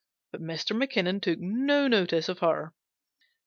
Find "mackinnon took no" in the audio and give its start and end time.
0.75-1.87